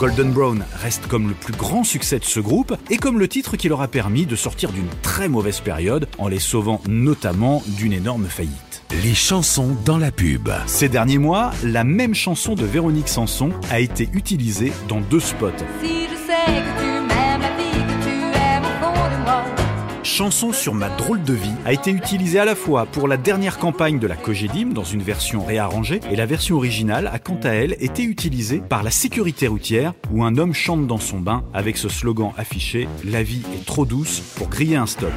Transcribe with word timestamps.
Golden 0.00 0.30
Brown 0.30 0.64
reste 0.82 1.06
comme 1.08 1.28
le 1.28 1.34
plus 1.34 1.52
grand 1.52 1.84
succès 1.84 2.18
de 2.18 2.24
ce 2.24 2.40
groupe 2.40 2.74
et 2.88 2.96
comme 2.96 3.18
le 3.18 3.28
titre 3.28 3.58
qui 3.58 3.68
leur 3.68 3.82
a 3.82 3.86
permis 3.86 4.24
de 4.24 4.34
sortir 4.34 4.72
d'une 4.72 4.88
très 5.02 5.28
mauvaise 5.28 5.60
période 5.60 6.08
en 6.16 6.26
les 6.26 6.38
sauvant 6.38 6.80
notamment 6.88 7.62
d'une 7.66 7.92
énorme 7.92 8.24
faillite. 8.24 8.82
Les 9.04 9.14
chansons 9.14 9.76
dans 9.84 9.98
la 9.98 10.10
pub. 10.10 10.48
Ces 10.64 10.88
derniers 10.88 11.18
mois, 11.18 11.50
la 11.62 11.84
même 11.84 12.14
chanson 12.14 12.54
de 12.54 12.64
Véronique 12.64 13.10
Sanson 13.10 13.50
a 13.70 13.78
été 13.78 14.08
utilisée 14.14 14.72
dans 14.88 15.02
deux 15.02 15.20
spots. 15.20 15.50
Chanson 20.20 20.52
sur 20.52 20.74
ma 20.74 20.90
drôle 20.90 21.22
de 21.22 21.32
vie 21.32 21.54
a 21.64 21.72
été 21.72 21.90
utilisée 21.90 22.38
à 22.38 22.44
la 22.44 22.54
fois 22.54 22.84
pour 22.84 23.08
la 23.08 23.16
dernière 23.16 23.56
campagne 23.56 23.98
de 23.98 24.06
la 24.06 24.16
Cogedim 24.16 24.66
dans 24.66 24.84
une 24.84 25.00
version 25.00 25.42
réarrangée 25.42 26.00
et 26.10 26.14
la 26.14 26.26
version 26.26 26.56
originale 26.56 27.08
a 27.10 27.18
quant 27.18 27.40
à 27.42 27.48
elle 27.48 27.74
été 27.80 28.02
utilisée 28.02 28.60
par 28.60 28.82
la 28.82 28.90
sécurité 28.90 29.46
routière 29.46 29.94
où 30.12 30.22
un 30.22 30.36
homme 30.36 30.52
chante 30.52 30.86
dans 30.86 30.98
son 30.98 31.20
bain 31.20 31.42
avec 31.54 31.78
ce 31.78 31.88
slogan 31.88 32.32
affiché 32.36 32.86
La 33.02 33.22
vie 33.22 33.40
est 33.54 33.64
trop 33.64 33.86
douce 33.86 34.20
pour 34.36 34.50
griller 34.50 34.76
un 34.76 34.84
stop. 34.84 35.10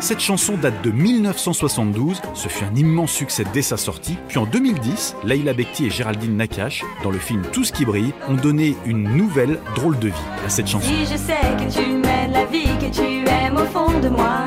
Cette 0.00 0.20
chanson 0.20 0.56
date 0.56 0.82
de 0.82 0.90
1972, 0.90 2.20
ce 2.34 2.48
fut 2.48 2.64
un 2.64 2.74
immense 2.74 3.12
succès 3.12 3.44
dès 3.52 3.62
sa 3.62 3.76
sortie, 3.76 4.16
puis 4.28 4.38
en 4.38 4.46
2010, 4.46 5.16
Laila 5.24 5.52
Bekti 5.52 5.86
et 5.86 5.90
Géraldine 5.90 6.36
Nakache, 6.36 6.84
dans 7.02 7.10
le 7.10 7.18
film 7.18 7.42
Tout 7.52 7.64
ce 7.64 7.72
qui 7.72 7.84
brille, 7.84 8.12
ont 8.28 8.34
donné 8.34 8.76
une 8.86 9.04
nouvelle 9.16 9.58
drôle 9.74 9.98
de 9.98 10.08
vie 10.08 10.26
à 10.44 10.48
cette 10.48 10.68
chanson. 10.68 10.88
Si 10.88 11.04
je 11.04 11.18
sais 11.18 11.34
que 11.58 11.72
tu 11.72 11.86
m'aimes, 11.86 12.32
la 12.32 12.46
vie 12.46 12.78
que 12.80 12.94
tu 12.94 13.28
aimes 13.28 13.56
au 13.56 13.66
fond 13.66 13.98
de 14.00 14.08
moi. 14.08 14.46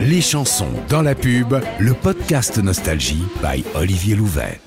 Les 0.00 0.20
chansons 0.20 0.68
dans 0.88 1.02
la 1.02 1.14
pub, 1.14 1.54
le 1.78 1.94
podcast 1.94 2.58
Nostalgie 2.58 3.24
by 3.42 3.64
Olivier 3.74 4.14
Louvet. 4.14 4.60